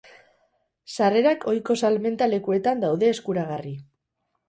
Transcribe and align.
Sarrerak 0.95 1.45
ohiko 1.53 1.77
salmenta 1.83 2.31
lekuetan 2.35 2.85
daude 2.89 3.15
eskuragarri. 3.15 3.79